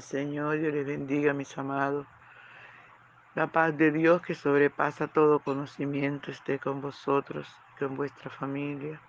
Señor, 0.00 0.58
Dios 0.58 0.72
les 0.72 0.86
bendiga, 0.86 1.32
mis 1.32 1.56
amados. 1.58 2.06
La 3.34 3.46
paz 3.46 3.76
de 3.76 3.90
Dios 3.90 4.22
que 4.22 4.34
sobrepasa 4.34 5.06
todo 5.08 5.40
conocimiento 5.40 6.30
esté 6.30 6.58
con 6.58 6.80
vosotros, 6.80 7.46
con 7.78 7.96
vuestra 7.96 8.30
familia. 8.30 9.00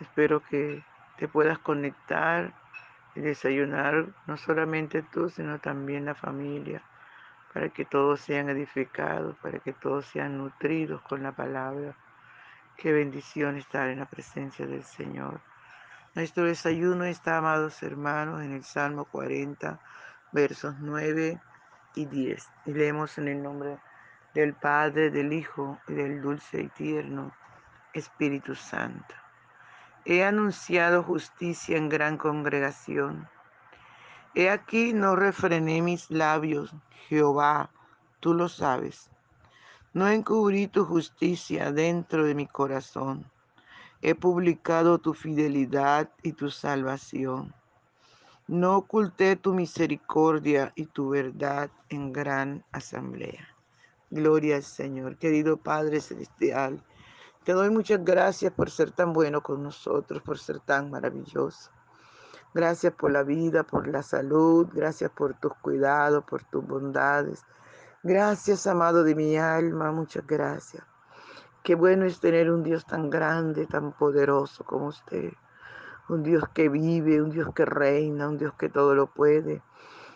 Espero 0.00 0.40
que 0.40 0.84
te 1.16 1.26
puedas 1.26 1.58
conectar 1.58 2.52
y 3.14 3.20
desayunar, 3.20 4.06
no 4.26 4.36
solamente 4.36 5.02
tú, 5.02 5.28
sino 5.28 5.58
también 5.58 6.04
la 6.04 6.14
familia, 6.14 6.82
para 7.52 7.68
que 7.70 7.84
todos 7.84 8.20
sean 8.20 8.48
edificados, 8.48 9.36
para 9.38 9.58
que 9.58 9.72
todos 9.72 10.06
sean 10.06 10.38
nutridos 10.38 11.02
con 11.02 11.22
la 11.22 11.32
palabra. 11.32 11.96
Qué 12.76 12.92
bendición 12.92 13.56
estar 13.56 13.88
en 13.88 13.98
la 13.98 14.06
presencia 14.06 14.66
del 14.66 14.84
Señor. 14.84 15.40
Nuestro 16.14 16.44
desayuno 16.44 17.04
está, 17.04 17.38
amados 17.38 17.82
hermanos, 17.82 18.42
en 18.42 18.52
el 18.52 18.64
Salmo 18.64 19.04
40, 19.04 19.78
versos 20.32 20.74
9 20.80 21.40
y 21.94 22.06
10. 22.06 22.48
Y 22.66 22.72
leemos 22.72 23.18
en 23.18 23.28
el 23.28 23.42
nombre 23.42 23.78
del 24.34 24.54
Padre, 24.54 25.10
del 25.10 25.32
Hijo 25.32 25.78
y 25.86 25.94
del 25.94 26.20
dulce 26.20 26.62
y 26.62 26.68
tierno 26.68 27.32
Espíritu 27.92 28.54
Santo. 28.54 29.14
He 30.04 30.24
anunciado 30.24 31.02
justicia 31.02 31.76
en 31.76 31.88
gran 31.88 32.16
congregación. 32.16 33.28
He 34.34 34.50
aquí 34.50 34.92
no 34.92 35.16
refrené 35.16 35.82
mis 35.82 36.10
labios, 36.10 36.74
Jehová, 37.08 37.70
tú 38.20 38.34
lo 38.34 38.48
sabes. 38.48 39.10
No 39.92 40.08
encubrí 40.08 40.68
tu 40.68 40.84
justicia 40.84 41.72
dentro 41.72 42.24
de 42.24 42.34
mi 42.34 42.46
corazón. 42.46 43.30
He 44.00 44.14
publicado 44.14 44.98
tu 44.98 45.12
fidelidad 45.12 46.10
y 46.22 46.32
tu 46.32 46.50
salvación. 46.50 47.52
No 48.46 48.76
oculté 48.76 49.34
tu 49.34 49.54
misericordia 49.54 50.72
y 50.76 50.86
tu 50.86 51.10
verdad 51.10 51.70
en 51.88 52.12
gran 52.12 52.64
asamblea. 52.70 53.48
Gloria 54.10 54.56
al 54.56 54.62
Señor, 54.62 55.18
querido 55.18 55.56
Padre 55.56 56.00
Celestial. 56.00 56.82
Te 57.44 57.52
doy 57.52 57.70
muchas 57.70 58.04
gracias 58.04 58.52
por 58.52 58.70
ser 58.70 58.92
tan 58.92 59.12
bueno 59.12 59.42
con 59.42 59.62
nosotros, 59.62 60.22
por 60.22 60.38
ser 60.38 60.60
tan 60.60 60.90
maravilloso. 60.90 61.70
Gracias 62.54 62.92
por 62.94 63.10
la 63.10 63.24
vida, 63.24 63.64
por 63.64 63.88
la 63.88 64.02
salud, 64.02 64.68
gracias 64.72 65.10
por 65.10 65.34
tus 65.34 65.54
cuidados, 65.54 66.24
por 66.24 66.44
tus 66.44 66.66
bondades. 66.66 67.44
Gracias, 68.02 68.66
amado 68.66 69.02
de 69.02 69.14
mi 69.14 69.36
alma, 69.36 69.90
muchas 69.90 70.26
gracias. 70.26 70.84
Qué 71.68 71.74
bueno 71.74 72.06
es 72.06 72.18
tener 72.18 72.50
un 72.50 72.62
Dios 72.62 72.86
tan 72.86 73.10
grande, 73.10 73.66
tan 73.66 73.92
poderoso 73.92 74.64
como 74.64 74.86
usted 74.86 75.34
un 76.08 76.22
Dios 76.22 76.44
que 76.54 76.70
vive, 76.70 77.20
un 77.20 77.28
Dios 77.28 77.52
que 77.52 77.66
reina, 77.66 78.26
un 78.26 78.38
Dios 78.38 78.54
que 78.54 78.70
todo 78.70 78.94
lo 78.94 79.08
puede, 79.08 79.60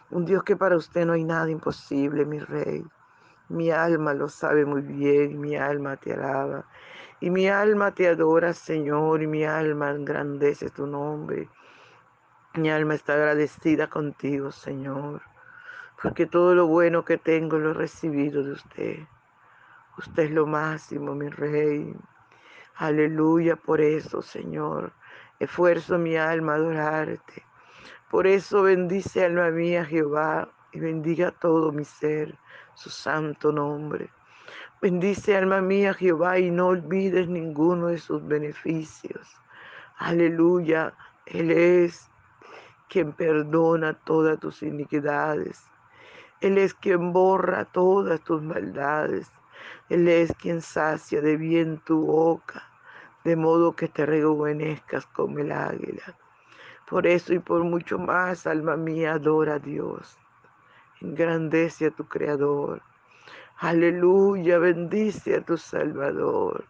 un 0.09 0.25
Dios 0.25 0.45
que 0.45 0.57
para 0.57 0.79
usted 0.79 1.05
no 1.05 1.13
hay 1.13 1.25
nada 1.25 1.51
imposible, 1.51 2.25
mi 2.25 2.39
rey. 2.39 2.83
Mi 3.51 3.71
alma 3.71 4.15
lo 4.15 4.31
sabe 4.31 4.65
muy 4.65 4.81
bien, 4.81 5.39
mi 5.39 5.55
alma 5.55 5.99
te 5.99 6.15
alaba. 6.15 6.65
Y 7.21 7.29
mi 7.29 7.49
alma 7.49 7.91
te 7.91 8.09
adora, 8.09 8.55
Señor, 8.55 9.21
y 9.21 9.27
mi 9.27 9.45
alma 9.45 9.91
engrandece 9.91 10.71
tu 10.71 10.87
nombre. 10.87 11.51
Mi 12.55 12.71
alma 12.71 12.95
está 12.95 13.13
agradecida 13.13 13.89
contigo, 13.89 14.53
Señor, 14.53 15.21
porque 16.03 16.25
todo 16.25 16.55
lo 16.55 16.67
bueno 16.67 17.05
que 17.05 17.19
tengo 17.19 17.59
lo 17.59 17.73
he 17.73 17.75
recibido 17.75 18.43
de 18.43 18.53
usted. 18.53 19.07
Usted 19.99 20.25
es 20.25 20.31
lo 20.31 20.47
máximo, 20.47 21.15
mi 21.15 21.29
rey. 21.29 21.95
Aleluya 22.77 23.57
por 23.57 23.81
eso, 23.81 24.23
Señor. 24.23 24.93
Esfuerzo 25.39 25.99
mi 25.99 26.17
alma 26.17 26.53
a 26.53 26.57
adorarte. 26.57 27.45
Por 28.11 28.27
eso 28.27 28.63
bendice 28.63 29.25
alma 29.25 29.51
mía 29.51 29.85
Jehová 29.85 30.49
y 30.73 30.81
bendiga 30.81 31.31
todo 31.31 31.73
mi 31.73 31.85
ser, 31.85 32.37
su 32.75 32.91
santo 32.91 33.53
nombre. 33.53 34.11
Bendice 34.81 35.37
alma 35.37 35.61
mía 35.61 35.95
Jehová 35.95 36.39
y 36.39 36.51
no 36.51 36.69
olvides 36.69 37.29
ninguno 37.29 37.89
de 37.89 37.99
sus 37.99 38.27
beneficios. 38.27 39.37
Aleluya, 39.97 40.95
Él 41.27 41.51
es 41.51 42.11
quien 42.89 43.13
perdona 43.13 43.95
todas 43.95 44.41
tus 44.41 44.63
iniquidades. 44.63 45.65
Él 46.41 46.59
es 46.59 46.75
quien 46.75 47.13
borra 47.13 47.65
todas 47.65 48.21
tus 48.23 48.43
maldades. 48.43 49.31
Él 49.93 50.09
es 50.09 50.33
quien 50.37 50.63
sacia 50.63 51.21
de 51.21 51.37
bien 51.37 51.77
tu 51.77 52.07
boca 52.07 52.63
de 53.25 53.37
modo 53.37 53.77
que 53.77 53.89
te 53.89 54.07
rejuvenezcas 54.07 55.05
como 55.05 55.39
el 55.41 55.53
águila. 55.53 56.17
Por 56.89 57.07
eso 57.07 57.35
y 57.35 57.41
por 57.41 57.63
mucho 57.63 57.99
más, 57.99 58.47
alma 58.47 58.75
mía, 58.79 59.13
adora 59.13 59.57
a 59.57 59.59
Dios. 59.59 60.17
Engrandece 61.03 61.89
a 61.89 61.91
tu 61.91 62.09
Creador. 62.09 62.81
Aleluya, 63.59 64.59
bendice 64.59 65.37
a 65.37 65.45
tu 65.45 65.59
Salvador. 65.59 66.65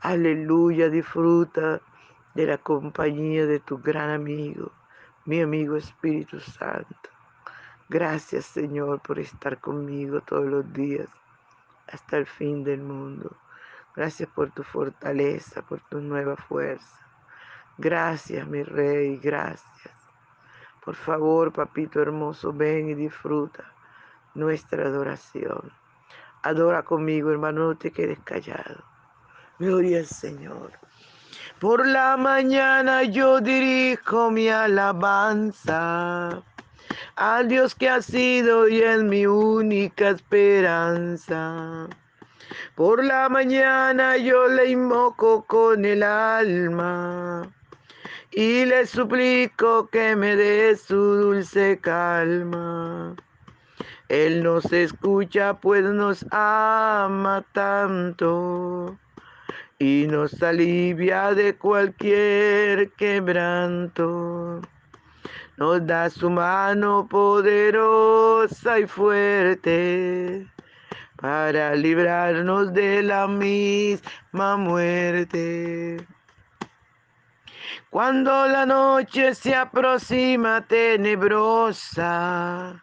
Aleluya, 0.00 0.90
disfruta 0.90 1.80
de 2.34 2.46
la 2.46 2.58
compañía 2.58 3.46
de 3.46 3.60
tu 3.60 3.78
gran 3.78 4.10
amigo, 4.10 4.72
mi 5.24 5.40
amigo 5.40 5.76
Espíritu 5.76 6.40
Santo. 6.40 7.10
Gracias 7.88 8.46
Señor 8.46 9.00
por 9.02 9.20
estar 9.20 9.60
conmigo 9.60 10.20
todos 10.22 10.46
los 10.46 10.72
días 10.72 11.08
hasta 11.92 12.16
el 12.16 12.26
fin 12.26 12.64
del 12.64 12.80
mundo. 12.80 13.36
Gracias 13.94 14.28
por 14.30 14.50
tu 14.50 14.62
fortaleza, 14.62 15.62
por 15.62 15.80
tu 15.82 16.00
nueva 16.00 16.36
fuerza. 16.36 16.98
Gracias, 17.78 18.46
mi 18.46 18.62
rey, 18.62 19.18
gracias. 19.18 19.94
Por 20.84 20.94
favor, 20.94 21.52
papito 21.52 22.00
hermoso, 22.00 22.52
ven 22.52 22.88
y 22.90 22.94
disfruta 22.94 23.64
nuestra 24.34 24.86
adoración. 24.86 25.72
Adora 26.42 26.82
conmigo, 26.82 27.30
hermano, 27.30 27.68
no 27.68 27.76
te 27.76 27.92
quedes 27.92 28.18
callado. 28.20 28.82
Gloria 29.58 29.98
al 29.98 30.06
Señor. 30.06 30.72
Por 31.60 31.86
la 31.86 32.16
mañana 32.16 33.04
yo 33.04 33.40
dirijo 33.40 34.30
mi 34.30 34.48
alabanza 34.48 36.42
al 37.16 37.48
Dios 37.48 37.74
que 37.74 37.88
ha 37.88 38.02
sido 38.02 38.68
y 38.68 38.80
es 38.80 39.02
mi 39.02 39.26
única 39.26 40.10
esperanza. 40.10 41.88
Por 42.74 43.04
la 43.04 43.28
mañana 43.28 44.16
yo 44.16 44.48
le 44.48 44.70
invoco 44.70 45.44
con 45.44 45.84
el 45.84 46.02
alma 46.02 47.50
y 48.30 48.64
le 48.64 48.86
suplico 48.86 49.88
que 49.88 50.16
me 50.16 50.36
dé 50.36 50.76
su 50.76 50.96
dulce 50.96 51.78
calma. 51.80 53.14
Él 54.08 54.42
nos 54.42 54.72
escucha 54.72 55.54
pues 55.54 55.84
nos 55.84 56.24
ama 56.30 57.44
tanto 57.52 58.98
y 59.78 60.06
nos 60.08 60.42
alivia 60.42 61.34
de 61.34 61.56
cualquier 61.56 62.90
quebranto. 62.92 64.62
Nos 65.62 65.86
da 65.86 66.10
su 66.10 66.28
mano 66.28 67.06
poderosa 67.08 68.80
y 68.80 68.86
fuerte 68.88 70.44
para 71.14 71.76
librarnos 71.76 72.72
de 72.72 73.00
la 73.04 73.28
misma 73.28 74.56
muerte. 74.56 76.04
Cuando 77.90 78.48
la 78.48 78.66
noche 78.66 79.36
se 79.36 79.54
aproxima 79.54 80.66
tenebrosa, 80.66 82.82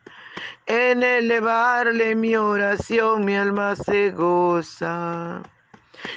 en 0.66 1.04
elevarle 1.04 2.16
mi 2.16 2.38
oración 2.38 3.26
mi 3.26 3.36
alma 3.36 3.76
se 3.76 4.12
goza. 4.12 5.42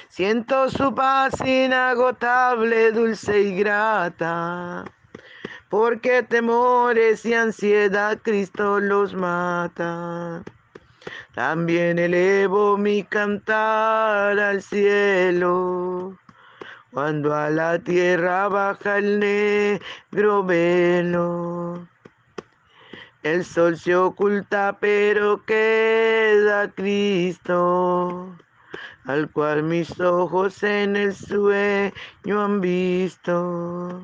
Siento 0.07 0.69
su 0.69 0.95
paz 0.95 1.33
inagotable, 1.45 2.93
dulce 2.93 3.41
y 3.41 3.57
grata, 3.57 4.85
porque 5.73 6.21
temores 6.21 7.25
y 7.25 7.33
ansiedad 7.33 8.19
Cristo 8.21 8.79
los 8.79 9.15
mata. 9.15 10.43
También 11.33 11.97
elevo 11.97 12.77
mi 12.77 13.01
cantar 13.01 14.37
al 14.37 14.61
cielo, 14.61 16.15
cuando 16.91 17.35
a 17.35 17.49
la 17.49 17.79
tierra 17.79 18.49
baja 18.49 18.99
el 18.99 19.19
negro 19.19 20.43
velo. 20.43 21.87
El 23.23 23.43
sol 23.43 23.75
se 23.75 23.95
oculta, 23.95 24.77
pero 24.79 25.43
queda 25.43 26.69
Cristo, 26.69 28.37
al 29.05 29.27
cual 29.31 29.63
mis 29.63 29.99
ojos 29.99 30.61
en 30.61 30.95
el 30.95 31.15
sueño 31.15 32.43
han 32.43 32.61
visto. 32.61 34.03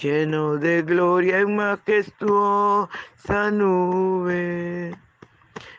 lleno 0.00 0.56
de 0.56 0.82
gloria 0.82 1.40
y 1.40 1.46
majestuosa 1.46 2.88
nube. 3.52 4.96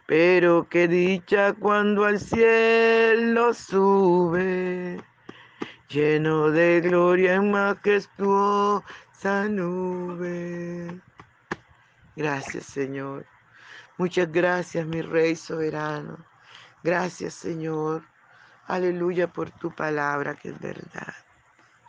Pero 0.06 0.68
qué 0.70 0.88
dicha 0.88 1.54
cuando 1.54 2.06
al 2.06 2.20
cielo 2.20 3.54
sube 3.54 5.00
lleno 5.90 6.52
de 6.52 6.82
gloria 6.82 7.36
en 7.36 7.52
majestuosa 7.52 8.84
nube. 9.50 11.02
Gracias, 12.16 12.66
Señor. 12.66 13.26
Muchas 13.98 14.32
gracias, 14.32 14.86
mi 14.86 15.02
Rey 15.02 15.36
soberano. 15.36 16.18
Gracias, 16.84 17.34
Señor. 17.34 18.04
Aleluya 18.68 19.28
por 19.28 19.50
tu 19.52 19.72
palabra 19.72 20.36
que 20.36 20.50
es 20.50 20.60
verdad. 20.60 21.14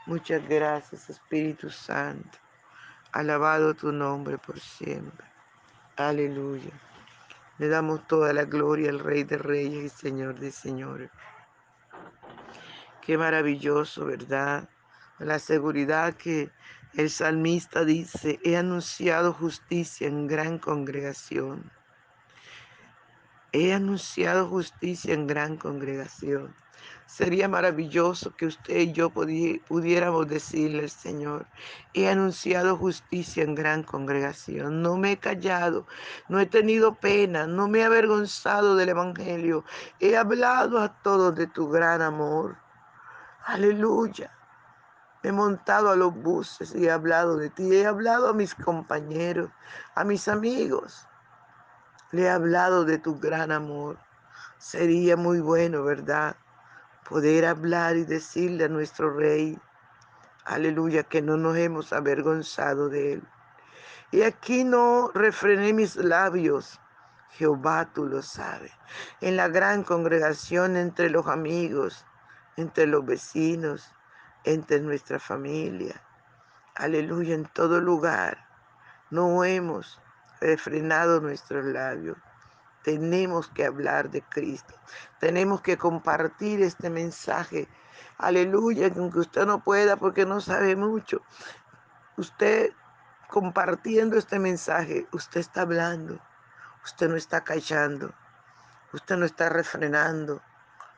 Muchas 0.06 0.46
gracias, 0.49 1.08
Espíritu 1.08 1.70
Santo. 1.70 2.38
Alabado 3.12 3.72
tu 3.75 3.93
nombre 3.93 4.37
por 4.37 4.58
siempre. 4.58 5.25
Aleluya. 5.96 6.72
Le 7.58 7.69
damos 7.69 8.06
toda 8.08 8.32
la 8.32 8.44
gloria 8.44 8.90
al 8.90 8.99
Rey 8.99 9.22
de 9.22 9.38
Reyes 9.38 9.84
y 9.84 9.88
Señor 9.88 10.40
de 10.40 10.50
Señores. 10.50 11.10
Qué 13.00 13.16
maravilloso, 13.16 14.06
¿verdad? 14.06 14.69
La 15.19 15.38
seguridad 15.38 16.14
que 16.14 16.50
el 16.94 17.08
salmista 17.08 17.84
dice, 17.84 18.40
he 18.43 18.56
anunciado 18.56 19.32
justicia 19.32 20.08
en 20.08 20.26
gran 20.26 20.58
congregación. 20.58 21.70
He 23.52 23.72
anunciado 23.72 24.49
justicia 24.49 25.14
en 25.14 25.28
gran 25.28 25.56
congregación. 25.56 26.54
Sería 27.06 27.49
maravilloso 27.49 28.34
que 28.37 28.46
usted 28.46 28.78
y 28.78 28.93
yo 28.93 29.10
pudiéramos 29.10 30.28
decirle 30.28 30.84
al 30.84 30.90
Señor, 30.90 31.46
he 31.94 32.08
anunciado 32.08 32.76
justicia 32.76 33.43
en 33.43 33.54
gran 33.54 33.82
congregación, 33.82 34.81
no 34.82 34.96
me 34.96 35.12
he 35.12 35.16
callado, 35.19 35.87
no 36.28 36.40
he 36.40 36.46
tenido 36.46 36.94
pena, 36.94 37.46
no 37.46 37.69
me 37.69 37.81
he 37.81 37.84
avergonzado 37.84 38.76
del 38.76 38.90
Evangelio, 38.90 39.64
he 40.00 40.16
hablado 40.16 40.78
a 40.78 41.02
todos 41.02 41.34
de 41.34 41.46
tu 41.46 41.69
gran 41.69 42.00
amor. 42.00 42.56
Aleluya. 43.44 44.31
Me 45.22 45.31
he 45.31 45.32
montado 45.32 45.90
a 45.90 45.96
los 45.96 46.14
buses 46.14 46.75
y 46.75 46.87
he 46.87 46.90
hablado 46.90 47.37
de 47.37 47.50
ti. 47.50 47.72
He 47.72 47.87
hablado 47.87 48.28
a 48.28 48.32
mis 48.32 48.54
compañeros, 48.54 49.50
a 49.94 50.04
mis 50.04 50.26
amigos. 50.28 51.06
Le 52.10 52.22
he 52.22 52.31
hablado 52.31 52.84
de 52.84 52.99
tu 52.99 53.19
gran 53.19 53.52
amor. 53.52 53.99
Sería 54.58 55.16
muy 55.16 55.40
bueno, 55.40 55.84
¿verdad? 55.84 56.37
Poder 57.12 57.44
hablar 57.44 57.99
y 57.99 58.06
decirle 58.06 58.64
a 58.64 58.69
nuestro 58.69 59.12
Rey, 59.12 59.59
aleluya, 60.47 61.03
que 61.03 61.20
no 61.20 61.37
nos 61.37 61.59
hemos 61.59 61.93
avergonzado 61.93 62.88
de 62.88 63.12
Él. 63.12 63.23
Y 64.12 64.23
aquí 64.23 64.64
no 64.64 65.11
refrené 65.12 65.75
mis 65.75 65.94
labios. 65.97 66.81
Jehová 67.32 67.93
tú 67.93 68.06
lo 68.06 68.23
sabes. 68.23 68.73
En 69.20 69.37
la 69.37 69.49
gran 69.49 69.85
congregación 69.85 70.75
entre 70.75 71.11
los 71.11 71.26
amigos, 71.26 72.06
entre 72.56 72.87
los 72.87 73.05
vecinos, 73.05 73.93
entre 74.44 74.81
nuestra 74.81 75.19
familia. 75.19 76.00
Aleluya, 76.76 77.35
en 77.35 77.44
todo 77.44 77.79
lugar. 77.79 78.38
No 79.11 79.44
hemos 79.44 80.00
refrenado 80.41 81.20
nuestros 81.20 81.62
labios. 81.67 82.17
Tenemos 82.82 83.49
que 83.49 83.64
hablar 83.64 84.11
de 84.11 84.23
Cristo. 84.23 84.75
Tenemos 85.20 85.61
que 85.61 85.76
compartir 85.76 86.62
este 86.62 86.90
mensaje. 86.90 87.69
Aleluya, 88.19 88.90
aunque 88.96 89.20
usted 89.20 89.46
no 89.46 89.62
pueda 89.62 89.96
porque 89.96 90.26
no 90.26 90.40
sabe 90.40 90.76
mucho. 90.76 91.23
Usted 92.17 92.73
compartiendo 93.29 94.17
este 94.17 94.38
mensaje, 94.38 95.06
usted 95.12 95.40
está 95.40 95.62
hablando. 95.62 96.20
Usted 96.84 97.08
no 97.08 97.17
está 97.17 97.43
callando. 97.43 98.12
Usted 98.93 99.17
no 99.17 99.25
está 99.25 99.49
refrenando. 99.49 100.42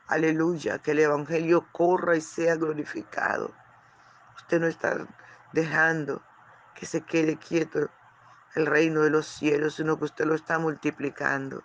Aleluya, 0.07 0.79
que 0.79 0.91
el 0.91 0.99
Evangelio 0.99 1.65
corra 1.71 2.15
y 2.15 2.21
sea 2.21 2.55
glorificado. 2.55 3.51
Usted 4.35 4.59
no 4.59 4.67
está 4.67 5.07
dejando 5.53 6.21
que 6.75 6.85
se 6.85 7.01
quede 7.01 7.37
quieto 7.37 7.89
el 8.55 8.65
reino 8.65 9.01
de 9.01 9.09
los 9.09 9.25
cielos, 9.25 9.75
sino 9.75 9.97
que 9.97 10.05
usted 10.05 10.25
lo 10.25 10.35
está 10.35 10.59
multiplicando. 10.59 11.63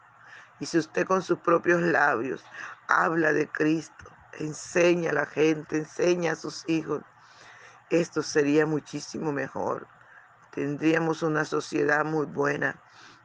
Y 0.61 0.67
si 0.67 0.79
usted 0.79 1.07
con 1.07 1.23
sus 1.23 1.39
propios 1.39 1.81
labios 1.81 2.45
habla 2.87 3.33
de 3.33 3.49
Cristo, 3.49 4.05
enseña 4.39 5.11
a 5.11 5.15
la 5.15 5.27
gente, 5.27 5.79
enseña 5.79 6.33
a 6.33 6.37
sus 6.37 6.69
hijos, 6.69 7.03
esto 7.89 8.23
sería 8.23 8.67
muchísimo 8.67 9.33
mejor. 9.33 9.89
Tendríamos 10.53 11.23
una 11.23 11.45
sociedad 11.45 12.05
muy 12.05 12.27
buena. 12.27 12.81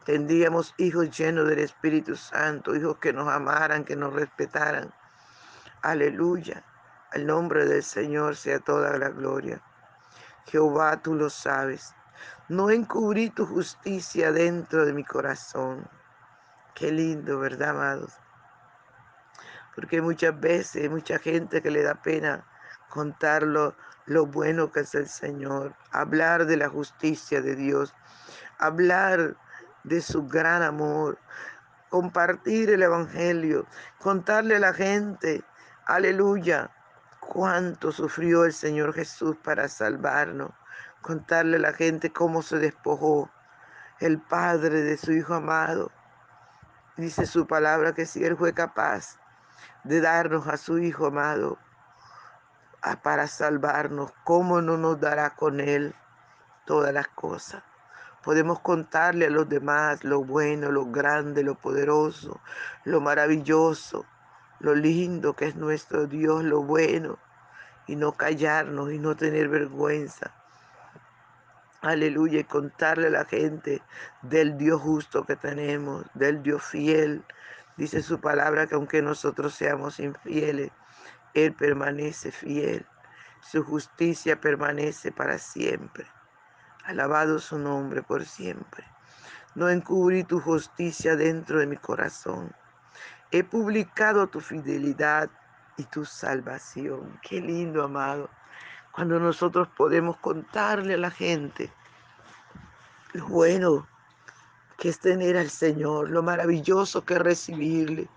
Tendríamos 0.05 0.73
hijos 0.77 1.15
llenos 1.17 1.47
del 1.47 1.59
Espíritu 1.59 2.15
Santo, 2.15 2.75
hijos 2.75 2.97
que 2.99 3.11
nos 3.11 3.27
amaran, 3.27 3.83
que 3.83 3.95
nos 3.95 4.13
respetaran. 4.13 4.93
Aleluya. 5.81 6.63
Al 7.11 7.25
nombre 7.25 7.65
del 7.65 7.83
Señor 7.83 8.35
sea 8.35 8.59
toda 8.59 8.97
la 8.97 9.09
gloria. 9.09 9.61
Jehová, 10.45 11.01
tú 11.01 11.15
lo 11.15 11.29
sabes. 11.29 11.93
No 12.49 12.69
encubrí 12.69 13.29
tu 13.29 13.45
justicia 13.45 14.31
dentro 14.31 14.85
de 14.85 14.93
mi 14.93 15.03
corazón. 15.03 15.87
Qué 16.75 16.91
lindo, 16.91 17.39
¿verdad, 17.39 17.69
amados? 17.69 18.13
Porque 19.73 20.01
muchas 20.01 20.39
veces 20.39 20.83
hay 20.83 20.89
mucha 20.89 21.17
gente 21.17 21.61
que 21.61 21.71
le 21.71 21.81
da 21.81 21.95
pena 21.95 22.45
contar 22.89 23.43
lo, 23.43 23.75
lo 24.05 24.27
bueno 24.27 24.71
que 24.71 24.81
es 24.81 24.93
el 24.93 25.07
Señor, 25.07 25.73
hablar 25.91 26.45
de 26.45 26.57
la 26.57 26.69
justicia 26.69 27.41
de 27.41 27.55
Dios, 27.55 27.95
hablar 28.59 29.35
de 29.83 30.01
su 30.01 30.27
gran 30.27 30.61
amor, 30.61 31.17
compartir 31.89 32.69
el 32.69 32.83
Evangelio, 32.83 33.65
contarle 33.99 34.57
a 34.57 34.59
la 34.59 34.73
gente 34.73 35.43
Aleluya. 35.87 36.71
Cuánto 37.19 37.91
sufrió 37.91 38.43
el 38.45 38.53
Señor 38.53 38.91
Jesús 38.93 39.35
para 39.43 39.67
salvarnos. 39.67 40.49
Contarle 41.01 41.57
a 41.57 41.59
la 41.59 41.73
gente 41.73 42.11
cómo 42.11 42.41
se 42.41 42.57
despojó 42.57 43.29
el 43.99 44.19
Padre 44.19 44.81
de 44.81 44.97
su 44.97 45.11
Hijo 45.11 45.35
amado. 45.35 45.91
Dice 46.97 47.25
su 47.25 47.45
palabra 47.47 47.93
que 47.93 48.05
si 48.05 48.23
Él 48.23 48.37
fue 48.37 48.53
capaz 48.53 49.17
de 49.83 50.01
darnos 50.01 50.47
a 50.47 50.57
su 50.57 50.79
Hijo 50.79 51.07
amado 51.07 51.57
para 53.03 53.27
salvarnos, 53.27 54.13
¿cómo 54.23 54.61
no 54.61 54.77
nos 54.77 54.99
dará 54.99 55.31
con 55.31 55.59
Él 55.59 55.95
todas 56.65 56.93
las 56.93 57.07
cosas? 57.09 57.63
Podemos 58.23 58.59
contarle 58.59 59.27
a 59.27 59.29
los 59.29 59.47
demás 59.47 60.03
lo 60.03 60.23
bueno, 60.23 60.71
lo 60.71 60.85
grande, 60.85 61.43
lo 61.43 61.55
poderoso, 61.55 62.41
lo 62.83 63.01
maravilloso 63.01 64.05
lo 64.59 64.73
lindo 64.73 65.35
que 65.35 65.45
es 65.45 65.55
nuestro 65.55 66.07
Dios, 66.07 66.43
lo 66.43 66.63
bueno, 66.63 67.19
y 67.87 67.95
no 67.95 68.13
callarnos 68.13 68.91
y 68.91 68.99
no 68.99 69.15
tener 69.15 69.49
vergüenza. 69.49 70.33
Aleluya, 71.85 72.39
y 72.39 72.43
contarle 72.45 73.07
a 73.07 73.11
la 73.11 73.25
gente 73.25 73.79
del 74.23 74.57
Dios 74.57 74.81
justo 74.81 75.23
que 75.23 75.35
tenemos, 75.35 76.03
del 76.15 76.41
Dios 76.41 76.63
fiel. 76.63 77.23
Dice 77.77 78.01
su 78.01 78.19
palabra 78.19 78.65
que 78.65 78.73
aunque 78.73 79.03
nosotros 79.03 79.53
seamos 79.53 79.99
infieles, 79.99 80.71
Él 81.35 81.53
permanece 81.53 82.31
fiel. 82.31 82.87
Su 83.39 83.63
justicia 83.63 84.41
permanece 84.41 85.11
para 85.11 85.37
siempre. 85.37 86.07
Alabado 86.85 87.37
su 87.37 87.59
nombre 87.59 88.01
por 88.01 88.25
siempre. 88.25 88.83
No 89.53 89.69
encubrí 89.69 90.23
tu 90.23 90.39
justicia 90.39 91.15
dentro 91.15 91.59
de 91.59 91.67
mi 91.67 91.77
corazón. 91.77 92.51
He 93.29 93.43
publicado 93.43 94.25
tu 94.25 94.41
fidelidad 94.41 95.29
y 95.77 95.83
tu 95.83 96.03
salvación. 96.03 97.19
Qué 97.21 97.39
lindo, 97.39 97.83
amado 97.83 98.27
cuando 98.95 99.19
nosotros 99.19 99.67
podemos 99.75 100.15
contarle 100.17 100.93
a 100.93 100.97
la 100.97 101.11
gente 101.11 101.69
lo 103.11 103.27
bueno 103.27 103.87
que 104.77 104.87
es 104.87 104.99
tener 104.99 105.35
al 105.35 105.49
Señor, 105.49 106.09
lo 106.09 106.23
maravilloso 106.23 107.03
que 107.03 107.15
es 107.15 107.19
recibirle, 107.19 108.07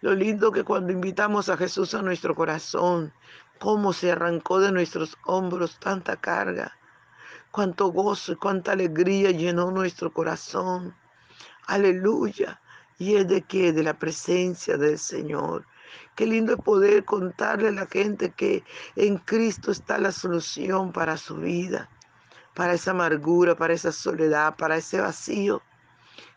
lo 0.00 0.14
lindo 0.14 0.50
que 0.50 0.64
cuando 0.64 0.90
invitamos 0.90 1.50
a 1.50 1.58
Jesús 1.58 1.92
a 1.94 2.00
nuestro 2.00 2.34
corazón, 2.34 3.12
cómo 3.58 3.92
se 3.92 4.12
arrancó 4.12 4.58
de 4.58 4.72
nuestros 4.72 5.18
hombros 5.26 5.78
tanta 5.78 6.16
carga, 6.16 6.78
cuánto 7.50 7.88
gozo 7.88 8.32
y 8.32 8.36
cuánta 8.36 8.72
alegría 8.72 9.32
llenó 9.32 9.70
nuestro 9.70 10.12
corazón. 10.12 10.94
Aleluya. 11.66 12.58
¿Y 12.98 13.16
es 13.16 13.28
de 13.28 13.42
qué? 13.42 13.72
De 13.72 13.82
la 13.82 13.98
presencia 13.98 14.78
del 14.78 14.98
Señor. 14.98 15.66
Qué 16.14 16.26
lindo 16.26 16.52
es 16.54 16.58
poder 16.60 17.04
contarle 17.04 17.68
a 17.68 17.72
la 17.72 17.86
gente 17.86 18.32
que 18.32 18.64
en 18.96 19.18
Cristo 19.18 19.70
está 19.70 19.98
la 19.98 20.12
solución 20.12 20.92
para 20.92 21.16
su 21.16 21.36
vida, 21.36 21.88
para 22.54 22.74
esa 22.74 22.90
amargura, 22.90 23.56
para 23.56 23.72
esa 23.72 23.92
soledad, 23.92 24.56
para 24.56 24.76
ese 24.76 25.00
vacío 25.00 25.62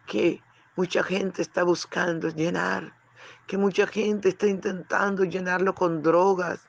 que 0.05 0.41
mucha 0.75 1.03
gente 1.03 1.41
está 1.41 1.63
buscando 1.63 2.29
llenar, 2.29 2.95
que 3.47 3.57
mucha 3.57 3.87
gente 3.87 4.29
está 4.29 4.47
intentando 4.47 5.23
llenarlo 5.23 5.73
con 5.73 6.01
drogas, 6.01 6.67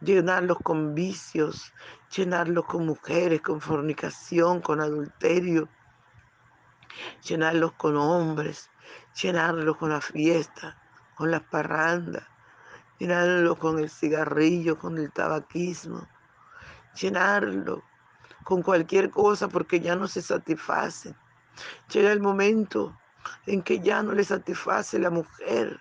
llenarlo 0.00 0.56
con 0.56 0.94
vicios, 0.94 1.72
llenarlo 2.14 2.64
con 2.64 2.86
mujeres, 2.86 3.40
con 3.42 3.60
fornicación, 3.60 4.60
con 4.60 4.80
adulterio, 4.80 5.68
llenarlos 7.22 7.72
con 7.72 7.96
hombres, 7.96 8.70
llenarlos 9.20 9.76
con 9.76 9.90
la 9.90 10.00
fiesta, 10.00 10.79
con 11.20 11.30
las 11.30 11.42
parrandas, 11.42 12.22
llenarlo 12.98 13.54
con 13.58 13.78
el 13.78 13.90
cigarrillo, 13.90 14.78
con 14.78 14.96
el 14.96 15.12
tabaquismo, 15.12 16.08
llenarlo 16.98 17.82
con 18.42 18.62
cualquier 18.62 19.10
cosa 19.10 19.46
porque 19.46 19.80
ya 19.80 19.96
no 19.96 20.08
se 20.08 20.22
satisface. 20.22 21.14
Llega 21.92 22.10
el 22.10 22.22
momento 22.22 22.98
en 23.44 23.60
que 23.60 23.80
ya 23.80 24.02
no 24.02 24.12
le 24.12 24.24
satisface 24.24 24.98
la 24.98 25.10
mujer 25.10 25.78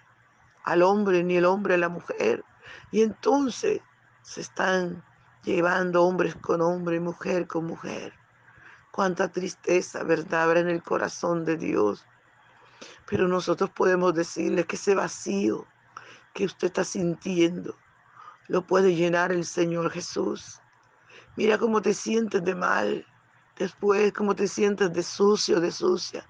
al 0.65 0.81
hombre 0.81 1.23
ni 1.23 1.37
el 1.37 1.45
hombre 1.45 1.75
a 1.75 1.77
la 1.77 1.87
mujer. 1.87 2.43
Y 2.91 3.01
entonces 3.01 3.79
se 4.23 4.41
están 4.41 5.01
llevando 5.45 6.03
hombres 6.03 6.35
con 6.35 6.61
hombre, 6.61 6.99
mujer 6.99 7.47
con 7.47 7.65
mujer. 7.65 8.11
Cuánta 8.91 9.31
tristeza, 9.31 10.03
¿verdad? 10.03 10.43
Habrá 10.43 10.59
en 10.59 10.69
el 10.69 10.83
corazón 10.83 11.45
de 11.45 11.55
Dios 11.55 12.05
pero 13.05 13.27
nosotros 13.27 13.69
podemos 13.69 14.13
decirle 14.13 14.65
que 14.65 14.75
ese 14.75 14.95
vacío 14.95 15.65
que 16.33 16.45
usted 16.45 16.67
está 16.67 16.83
sintiendo 16.83 17.75
lo 18.47 18.65
puede 18.65 18.95
llenar 18.95 19.31
el 19.31 19.45
Señor 19.45 19.91
Jesús. 19.91 20.59
Mira 21.35 21.57
cómo 21.57 21.81
te 21.81 21.93
sientes 21.93 22.43
de 22.43 22.55
mal, 22.55 23.05
después 23.55 24.11
cómo 24.13 24.35
te 24.35 24.47
sientes 24.47 24.91
de 24.91 25.03
sucio, 25.03 25.59
de 25.59 25.71
sucia, 25.71 26.27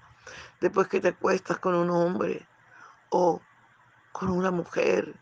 después 0.60 0.88
que 0.88 1.00
te 1.00 1.08
acuestas 1.08 1.58
con 1.58 1.74
un 1.74 1.90
hombre 1.90 2.46
o 3.10 3.40
con 4.12 4.30
una 4.30 4.50
mujer 4.50 5.14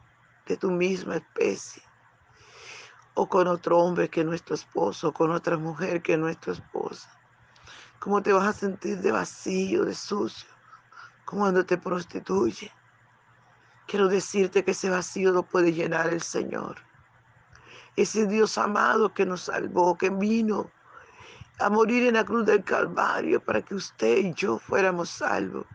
de 0.46 0.56
tu 0.56 0.70
misma 0.70 1.16
especie, 1.16 1.82
o 3.14 3.28
con 3.28 3.46
otro 3.46 3.78
hombre 3.78 4.08
que 4.08 4.24
nuestro 4.24 4.54
esposo, 4.54 5.08
o 5.08 5.12
con 5.12 5.30
otra 5.30 5.56
mujer 5.56 6.02
que 6.02 6.16
nuestra 6.16 6.52
esposa. 6.52 7.10
¿Cómo 7.98 8.22
te 8.22 8.32
vas 8.32 8.46
a 8.46 8.52
sentir 8.52 8.98
de 9.00 9.12
vacío, 9.12 9.84
de 9.84 9.94
sucio? 9.94 10.57
Cuando 11.36 11.66
te 11.66 11.76
prostituye. 11.76 12.72
Quiero 13.86 14.08
decirte 14.08 14.64
que 14.64 14.70
ese 14.70 14.88
vacío 14.88 15.30
lo 15.30 15.42
puede 15.42 15.72
llenar 15.72 16.08
el 16.08 16.22
Señor. 16.22 16.76
Ese 17.96 18.26
Dios 18.26 18.56
amado 18.56 19.12
que 19.12 19.26
nos 19.26 19.42
salvó, 19.42 19.98
que 19.98 20.08
vino 20.08 20.70
a 21.58 21.68
morir 21.68 22.06
en 22.06 22.14
la 22.14 22.24
cruz 22.24 22.46
del 22.46 22.64
Calvario 22.64 23.40
para 23.40 23.60
que 23.60 23.74
usted 23.74 24.18
y 24.18 24.32
yo 24.34 24.58
fuéramos 24.58 25.10
salvos, 25.10 25.66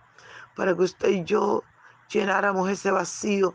para 0.55 0.75
que 0.75 0.83
usted 0.83 1.09
y 1.09 1.23
yo 1.23 1.63
llenáramos 2.09 2.69
ese 2.69 2.89
vacío 2.89 3.53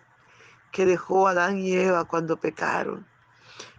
que 0.71 0.87
dejó 0.87 1.27
Adán 1.27 1.59
y 1.59 1.73
Eva 1.73 2.05
cuando 2.05 2.37
pecaron. 2.37 3.07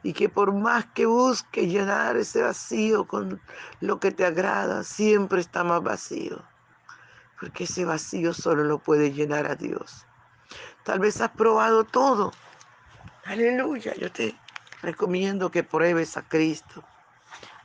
Y 0.04 0.12
que 0.14 0.28
por 0.28 0.54
más 0.54 0.86
que 0.88 1.06
busque 1.06 1.68
llenar 1.68 2.18
ese 2.18 2.42
vacío 2.42 3.06
con 3.06 3.42
lo 3.80 4.00
que 4.00 4.12
te 4.12 4.26
agrada, 4.26 4.84
siempre 4.84 5.40
está 5.40 5.64
más 5.64 5.82
vacío 5.84 6.49
porque 7.40 7.64
ese 7.64 7.86
vacío 7.86 8.34
solo 8.34 8.64
lo 8.64 8.80
puede 8.80 9.12
llenar 9.12 9.48
a 9.48 9.56
Dios. 9.56 10.06
Tal 10.84 11.00
vez 11.00 11.22
has 11.22 11.32
probado 11.32 11.84
todo. 11.84 12.32
Aleluya, 13.26 13.94
yo 13.96 14.12
te 14.12 14.36
recomiendo 14.82 15.52
que 15.52 15.64
pruebes 15.64 16.18
a 16.18 16.28
Cristo. 16.28 16.84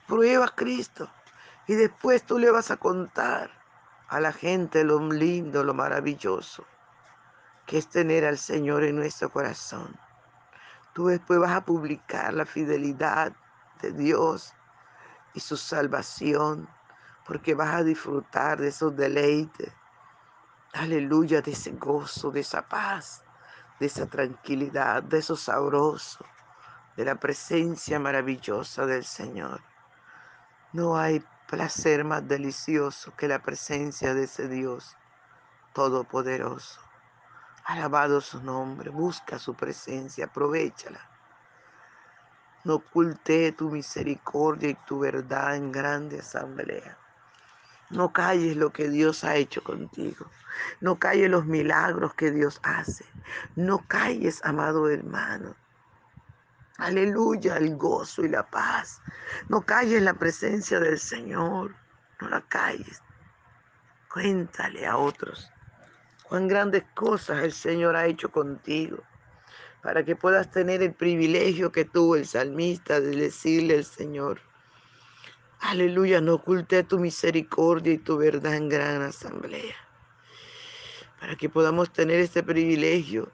Prueba 0.06 0.46
a 0.46 0.54
Cristo 0.54 1.10
y 1.66 1.74
después 1.74 2.24
tú 2.24 2.38
le 2.38 2.50
vas 2.50 2.70
a 2.70 2.76
contar 2.76 3.50
a 4.08 4.20
la 4.20 4.32
gente 4.32 4.84
lo 4.84 5.00
lindo, 5.10 5.64
lo 5.64 5.74
maravilloso 5.74 6.64
que 7.66 7.78
es 7.78 7.88
tener 7.88 8.24
al 8.24 8.38
Señor 8.38 8.84
en 8.84 8.96
nuestro 8.96 9.30
corazón. 9.30 9.96
Tú 10.92 11.06
después 11.06 11.40
vas 11.40 11.52
a 11.52 11.64
publicar 11.64 12.34
la 12.34 12.46
fidelidad 12.46 13.32
de 13.80 13.92
Dios 13.92 14.52
y 15.34 15.40
su 15.40 15.56
salvación 15.56 16.68
porque 17.26 17.54
vas 17.54 17.74
a 17.74 17.82
disfrutar 17.82 18.60
de 18.60 18.68
esos 18.68 18.94
deleites. 18.96 19.72
Aleluya, 20.74 21.40
de 21.40 21.52
ese 21.52 21.72
gozo, 21.72 22.30
de 22.30 22.40
esa 22.40 22.68
paz, 22.68 23.22
de 23.80 23.86
esa 23.86 24.06
tranquilidad, 24.06 25.02
de 25.02 25.18
eso 25.18 25.36
sabroso, 25.36 26.24
de 26.96 27.04
la 27.04 27.14
presencia 27.14 27.98
maravillosa 27.98 28.86
del 28.86 29.04
Señor. 29.04 29.60
No 30.72 30.96
hay 30.96 31.24
placer 31.48 32.04
más 32.04 32.26
delicioso 32.26 33.14
que 33.16 33.28
la 33.28 33.40
presencia 33.40 34.14
de 34.14 34.24
ese 34.24 34.48
Dios 34.48 34.96
todopoderoso. 35.72 36.80
Alabado 37.64 38.20
su 38.20 38.42
nombre, 38.42 38.90
busca 38.90 39.38
su 39.38 39.54
presencia, 39.54 40.26
aprovechala. 40.26 41.00
No 42.64 42.74
oculte 42.74 43.52
tu 43.52 43.70
misericordia 43.70 44.70
y 44.70 44.74
tu 44.86 44.98
verdad 44.98 45.56
en 45.56 45.70
grande 45.70 46.20
asamblea. 46.20 47.03
No 47.90 48.12
calles 48.12 48.56
lo 48.56 48.72
que 48.72 48.88
Dios 48.88 49.24
ha 49.24 49.36
hecho 49.36 49.62
contigo. 49.62 50.30
No 50.80 50.98
calles 50.98 51.30
los 51.30 51.46
milagros 51.46 52.14
que 52.14 52.30
Dios 52.30 52.60
hace. 52.62 53.04
No 53.56 53.84
calles, 53.86 54.44
amado 54.44 54.88
hermano. 54.88 55.56
Aleluya, 56.78 57.56
el 57.56 57.76
gozo 57.76 58.24
y 58.24 58.28
la 58.28 58.48
paz. 58.48 59.00
No 59.48 59.62
calles 59.62 60.02
la 60.02 60.14
presencia 60.14 60.80
del 60.80 60.98
Señor. 60.98 61.74
No 62.20 62.28
la 62.28 62.40
calles. 62.42 63.02
Cuéntale 64.12 64.86
a 64.86 64.96
otros 64.96 65.50
cuán 66.24 66.48
grandes 66.48 66.84
cosas 66.94 67.44
el 67.44 67.52
Señor 67.52 67.94
ha 67.96 68.06
hecho 68.06 68.30
contigo 68.30 69.04
para 69.82 70.04
que 70.04 70.16
puedas 70.16 70.50
tener 70.50 70.82
el 70.82 70.94
privilegio 70.94 71.70
que 71.70 71.84
tuvo 71.84 72.16
el 72.16 72.26
salmista 72.26 73.00
de 73.00 73.14
decirle 73.14 73.76
al 73.76 73.84
Señor, 73.84 74.40
Aleluya, 75.61 76.20
no 76.20 76.34
oculte 76.34 76.84
tu 76.84 76.99
misericordia 76.99 77.94
y 77.94 77.99
tu 77.99 78.18
verdad 78.18 78.54
en 78.54 78.68
gran 78.68 79.02
asamblea. 79.02 79.75
Para 81.18 81.37
que 81.37 81.49
podamos 81.49 81.92
tener 81.92 82.20
este 82.20 82.42
privilegio 82.42 83.32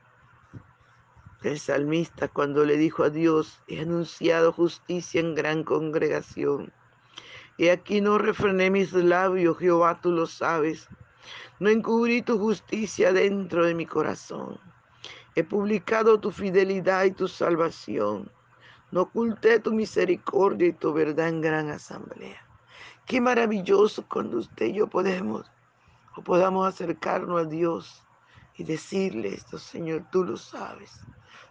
del 1.43 1.59
salmista 1.59 2.29
cuando 2.29 2.65
le 2.65 2.77
dijo 2.77 3.03
a 3.03 3.11
Dios, 3.11 3.62
he 3.67 3.81
anunciado 3.81 4.53
justicia 4.53 5.21
en 5.21 5.35
gran 5.35 5.65
congregación. 5.65 6.73
Y 7.57 7.69
aquí 7.69 8.00
no 8.00 8.17
refrené 8.17 8.71
mis 8.71 8.93
labios, 8.93 9.59
Jehová, 9.59 10.00
tú 10.00 10.12
lo 10.12 10.27
sabes. 10.27 10.89
No 11.59 11.69
encubrí 11.69 12.23
tu 12.23 12.39
justicia 12.39 13.12
dentro 13.12 13.67
de 13.67 13.75
mi 13.75 13.87
corazón. 13.87 14.59
He 15.35 15.45
publicado 15.45 16.19
tu 16.21 16.31
fidelidad 16.31 17.05
y 17.05 17.11
tu 17.11 17.29
salvación. 17.29 18.31
No 18.90 19.02
oculté 19.02 19.61
tu 19.61 19.73
misericordia 19.73 20.68
y 20.68 20.73
tu 20.73 20.92
verdad 20.92 21.28
en 21.28 21.40
gran 21.40 21.70
asamblea. 21.70 22.40
Qué 23.06 23.20
maravilloso 23.20 24.06
cuando 24.09 24.38
usted 24.38 24.66
y 24.66 24.75
yo 24.75 24.88
podemos 24.88 25.50
o 26.16 26.23
podamos 26.23 26.66
acercarnos 26.66 27.40
a 27.40 27.44
Dios 27.44 28.04
y 28.54 28.64
decirle 28.64 29.28
esto, 29.28 29.59
Señor, 29.59 30.06
tú 30.11 30.25
lo 30.25 30.37
sabes. 30.37 31.06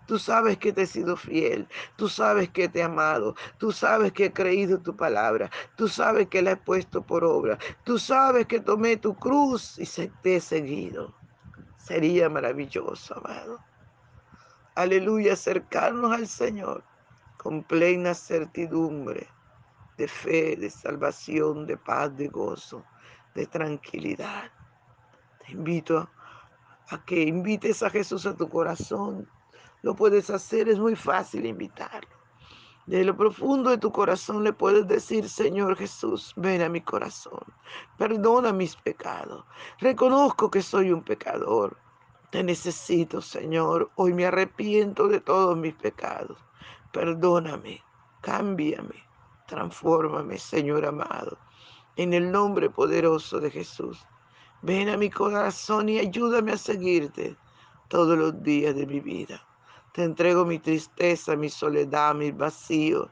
Tú 0.05 0.19
sabes 0.19 0.57
que 0.57 0.73
te 0.73 0.81
he 0.81 0.87
sido 0.87 1.15
fiel. 1.15 1.67
Tú 1.95 2.09
sabes 2.09 2.49
que 2.49 2.67
te 2.67 2.79
he 2.79 2.83
amado. 2.83 3.35
Tú 3.57 3.71
sabes 3.71 4.11
que 4.11 4.25
he 4.25 4.33
creído 4.33 4.81
tu 4.81 4.95
palabra. 4.95 5.49
Tú 5.75 5.87
sabes 5.87 6.27
que 6.27 6.41
la 6.41 6.51
he 6.51 6.57
puesto 6.57 7.05
por 7.05 7.23
obra. 7.23 7.57
Tú 7.83 7.99
sabes 7.99 8.47
que 8.47 8.59
tomé 8.59 8.97
tu 8.97 9.15
cruz 9.15 9.77
y 9.77 9.85
te 10.21 10.35
he 10.35 10.41
seguido. 10.41 11.15
Sería 11.77 12.27
maravilloso, 12.27 13.15
amado. 13.17 13.59
Aleluya, 14.75 15.33
acercarnos 15.33 16.11
al 16.11 16.27
Señor 16.27 16.88
con 17.39 17.63
plena 17.63 18.13
certidumbre 18.13 19.27
de 19.97 20.07
fe, 20.07 20.55
de 20.55 20.69
salvación, 20.69 21.65
de 21.65 21.77
paz, 21.77 22.15
de 22.15 22.27
gozo, 22.27 22.85
de 23.33 23.47
tranquilidad. 23.47 24.51
Te 25.45 25.53
invito 25.53 26.07
a 26.89 27.05
que 27.05 27.23
invites 27.23 27.81
a 27.81 27.89
Jesús 27.89 28.27
a 28.27 28.35
tu 28.35 28.47
corazón 28.47 29.27
lo 29.81 29.95
puedes 29.95 30.29
hacer, 30.29 30.67
es 30.67 30.77
muy 30.77 30.95
fácil 30.95 31.45
invitarlo. 31.45 32.09
De 32.85 33.03
lo 33.05 33.15
profundo 33.15 33.69
de 33.69 33.77
tu 33.77 33.91
corazón 33.91 34.43
le 34.43 34.51
puedes 34.51 34.87
decir, 34.87 35.29
Señor 35.29 35.77
Jesús, 35.77 36.33
ven 36.35 36.61
a 36.61 36.69
mi 36.69 36.81
corazón, 36.81 37.43
perdona 37.97 38.51
mis 38.51 38.75
pecados. 38.75 39.45
Reconozco 39.79 40.51
que 40.51 40.61
soy 40.61 40.91
un 40.91 41.03
pecador. 41.03 41.77
Te 42.31 42.43
necesito, 42.43 43.21
Señor. 43.21 43.89
Hoy 43.95 44.13
me 44.13 44.25
arrepiento 44.25 45.07
de 45.07 45.21
todos 45.21 45.57
mis 45.57 45.75
pecados. 45.75 46.37
Perdóname, 46.91 47.83
cámbiame, 48.21 49.03
transfórmame, 49.47 50.37
Señor 50.37 50.85
amado. 50.85 51.37
En 51.95 52.13
el 52.13 52.31
nombre 52.31 52.69
poderoso 52.69 53.39
de 53.39 53.51
Jesús. 53.51 54.05
Ven 54.61 54.89
a 54.89 54.97
mi 54.97 55.09
corazón 55.09 55.87
y 55.89 55.99
ayúdame 55.99 56.53
a 56.53 56.57
seguirte 56.57 57.37
todos 57.87 58.17
los 58.17 58.41
días 58.41 58.75
de 58.75 58.85
mi 58.85 58.99
vida. 58.99 59.41
Te 59.93 60.03
entrego 60.03 60.45
mi 60.45 60.59
tristeza, 60.59 61.35
mi 61.35 61.49
soledad, 61.49 62.15
mi 62.15 62.31
vacío. 62.31 63.09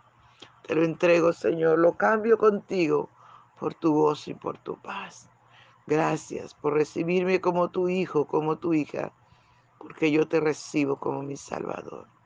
Te 0.64 0.76
lo 0.76 0.84
entrego, 0.84 1.32
Señor. 1.32 1.80
Lo 1.80 1.96
cambio 1.96 2.38
contigo 2.38 3.10
por 3.60 3.74
tu 3.76 3.94
voz 3.94 4.28
y 4.28 4.34
por 4.34 4.58
tu 4.58 4.82
paz. 4.82 5.30
Gracias 5.86 6.54
por 6.54 6.74
recibirme 6.74 7.40
como 7.40 7.70
tu 7.70 7.88
hijo, 7.90 8.26
como 8.26 8.58
tu 8.58 8.74
hija, 8.74 9.14
porque 9.78 10.12
yo 10.12 10.28
te 10.28 10.40
recibo 10.40 10.98
como 10.98 11.22
mi 11.24 11.38
Salvador. 11.38 12.17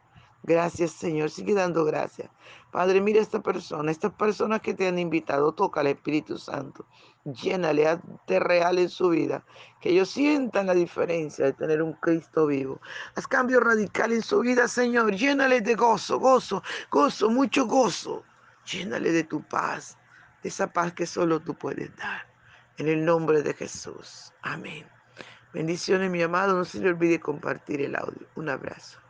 Gracias, 0.43 0.91
Señor. 0.91 1.29
Sigue 1.29 1.53
dando 1.53 1.85
gracias. 1.85 2.29
Padre, 2.71 2.99
mira 3.01 3.19
a 3.19 3.23
esta 3.23 3.41
persona, 3.41 3.91
estas 3.91 4.13
personas 4.13 4.61
que 4.61 4.73
te 4.73 4.87
han 4.87 4.97
invitado, 4.97 5.53
toca 5.53 5.81
al 5.81 5.87
Espíritu 5.87 6.37
Santo. 6.37 6.85
Llénale, 7.25 7.87
hazte 7.87 8.39
real 8.39 8.79
en 8.79 8.89
su 8.89 9.09
vida. 9.09 9.43
Que 9.79 9.89
ellos 9.89 10.09
sientan 10.09 10.67
la 10.67 10.73
diferencia 10.73 11.45
de 11.45 11.53
tener 11.53 11.81
un 11.81 11.93
Cristo 11.93 12.47
vivo. 12.47 12.81
Haz 13.15 13.27
cambio 13.27 13.59
radical 13.59 14.11
en 14.13 14.23
su 14.23 14.39
vida, 14.39 14.67
Señor. 14.67 15.15
Llénale 15.15 15.61
de 15.61 15.75
gozo, 15.75 16.17
gozo, 16.17 16.63
gozo, 16.89 17.29
mucho 17.29 17.67
gozo. 17.67 18.23
Llénale 18.65 19.11
de 19.11 19.23
tu 19.23 19.43
paz, 19.43 19.97
de 20.41 20.49
esa 20.49 20.71
paz 20.71 20.93
que 20.93 21.05
solo 21.05 21.39
tú 21.39 21.53
puedes 21.53 21.95
dar. 21.97 22.25
En 22.77 22.87
el 22.87 23.05
nombre 23.05 23.43
de 23.43 23.53
Jesús. 23.53 24.33
Amén. 24.41 24.87
Bendiciones, 25.53 26.09
mi 26.09 26.23
amado. 26.23 26.55
No 26.55 26.65
se 26.65 26.79
le 26.79 26.89
olvide 26.89 27.19
compartir 27.19 27.81
el 27.81 27.95
audio. 27.95 28.27
Un 28.35 28.49
abrazo. 28.49 29.01